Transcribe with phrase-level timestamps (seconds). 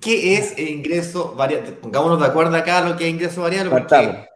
[0.00, 1.72] ¿Qué es el ingreso variable?
[1.72, 3.70] Pongámonos de acuerdo acá lo que es ingreso variable.
[3.70, 4.30] Porque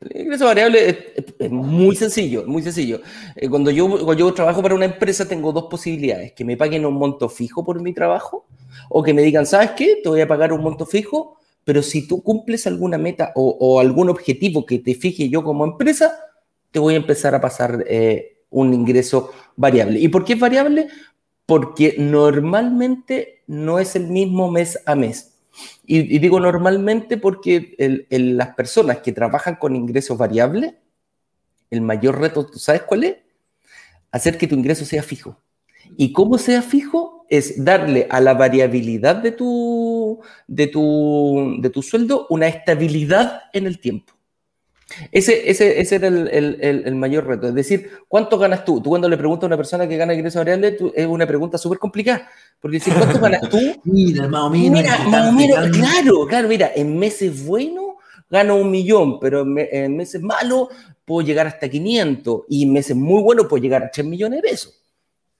[0.00, 3.00] El ingreso variable es, muy sencillo, muy sencillo.
[3.34, 6.84] Eh, cuando yo, cuando yo trabajo para una empresa tengo dos posibilidades, que me paguen
[6.84, 8.46] un monto fijo por mi trabajo
[8.90, 10.00] o que me digan, ¿sabes qué?
[10.02, 14.10] Te voy a pagar un monto fijo, pero si tú cumples alguna meta o, algún
[14.10, 16.27] objetivo que te fije yo como empresa,
[16.70, 19.98] te voy a empezar a pasar eh, un ingreso variable.
[19.98, 20.88] ¿Y por qué es variable?
[21.46, 25.34] Porque normalmente no es el mismo mes a mes.
[25.84, 27.74] Y, digo normalmente porque
[28.10, 30.74] las personas que trabajan con ingresos variables,
[31.70, 33.16] el mayor reto, ¿tú sabes cuál es?
[34.10, 35.40] Hacer que tu ingreso sea fijo.
[35.96, 37.26] ¿Y cómo sea fijo?
[37.30, 43.66] Es darle a la variabilidad de tu, de tu, de tu sueldo una estabilidad en
[43.66, 44.17] el tiempo.
[45.12, 47.48] Ese, ese, ese era el, el, el, mayor reto.
[47.48, 48.80] Es decir, ¿cuánto ganas tú?
[48.80, 51.78] Tú cuando le preguntas a una persona que gana ingresos variables, es una pregunta súper
[51.78, 52.28] complicada.
[52.58, 53.58] Porque decir, ¿cuánto ganas tú?
[53.84, 54.82] mira, más o menos.
[55.08, 57.88] más o menos, claro, claro, mira, en meses buenos
[58.30, 60.68] gano un millón, pero en, meses malos
[61.04, 64.48] puedo llegar hasta 500 y en meses muy buenos puedo llegar a 3 millones de
[64.48, 64.82] pesos.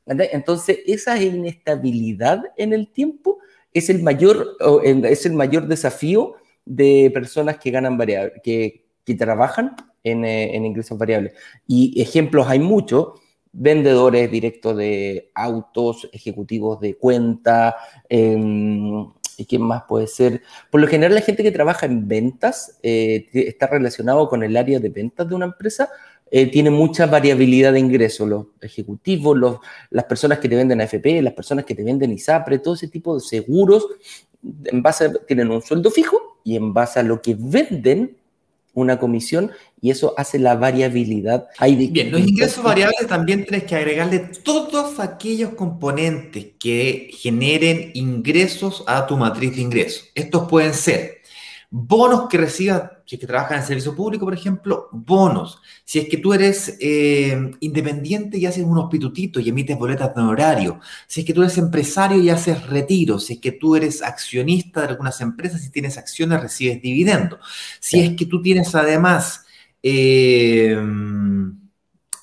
[0.07, 3.39] Entonces, esa inestabilidad en el tiempo
[3.75, 4.57] es el mayor,
[5.05, 10.67] es el mayor desafío de personas que ganan variables, que, que trabajan en, eh, en,
[10.67, 11.33] ingresos variables.
[11.67, 13.21] Y ejemplos hay muchos,
[13.53, 17.75] vendedores directos de autos, ejecutivos de cuenta,
[18.09, 20.43] em, ¿y quién más puede ser?
[20.71, 24.79] Por lo general la gente que trabaja en ventas, eh, está relacionado con el área
[24.79, 25.89] de ventas de una empresa,
[26.31, 31.23] eh, tiene mucha variabilidad de ingresos, los ejecutivos, los, las personas que te venden AFP,
[31.23, 33.87] las personas que te venden ISAPRE, todo ese tipo de seguros,
[34.65, 38.17] en base tienen un sueldo fijo y en base a lo que venden
[38.81, 41.49] una comisión y eso hace la variabilidad.
[41.61, 49.07] Bien, los ingresos variables también tienes que agregarle todos aquellos componentes que generen ingresos a
[49.07, 50.11] tu matriz de ingresos.
[50.15, 51.18] Estos pueden ser
[51.71, 55.63] bonos que recibas si es que trabajas en servicio público, por ejemplo, bonos.
[55.83, 60.21] Si es que tú eres eh, independiente y haces unos pitutitos y emites boletas de
[60.21, 60.81] honorario.
[61.07, 63.19] Si es que tú eres empresario y haces retiro.
[63.19, 67.41] Si es que tú eres accionista de algunas empresas y tienes acciones, recibes dividendos.
[67.81, 69.45] Si es que tú tienes además...
[69.83, 70.77] Eh,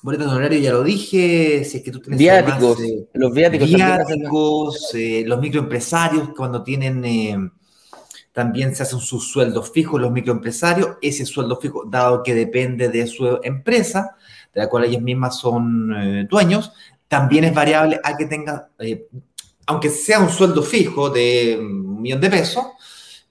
[0.02, 1.64] boletas de honorario, ya lo dije.
[1.64, 7.50] Si es que tú tienes viáticos, eh, los viáticos, viáticos los microempresarios cuando tienen
[8.36, 10.98] también se hacen sus sueldos fijos los microempresarios.
[11.00, 14.14] Ese sueldo fijo, dado que depende de su empresa,
[14.52, 16.70] de la cual ellos mismas son eh, dueños,
[17.08, 19.08] también es variable a que tenga, eh,
[19.66, 22.62] aunque sea un sueldo fijo de un millón de pesos,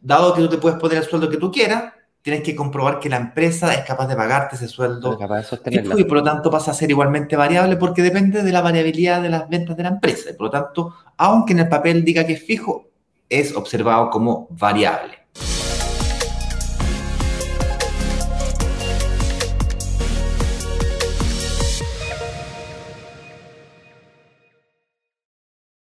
[0.01, 3.07] dado que tú te puedes poner el sueldo que tú quieras, tienes que comprobar que
[3.07, 6.73] la empresa es capaz de pagarte ese sueldo fijo y por lo tanto pasa a
[6.73, 10.31] ser igualmente variable porque depende de la variabilidad de las ventas de la empresa.
[10.31, 12.84] Y por lo tanto, aunque en el papel diga que es fijo,
[13.29, 15.24] es observado como variable.